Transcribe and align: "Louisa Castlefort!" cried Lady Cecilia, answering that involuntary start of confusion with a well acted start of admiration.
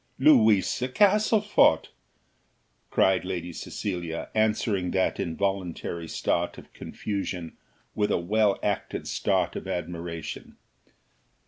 "Louisa 0.17 0.87
Castlefort!" 0.89 1.89
cried 2.89 3.23
Lady 3.23 3.53
Cecilia, 3.53 4.29
answering 4.33 4.89
that 4.89 5.19
involuntary 5.19 6.07
start 6.07 6.57
of 6.57 6.73
confusion 6.73 7.55
with 7.93 8.09
a 8.09 8.17
well 8.17 8.57
acted 8.63 9.07
start 9.07 9.55
of 9.55 9.67
admiration. 9.67 10.57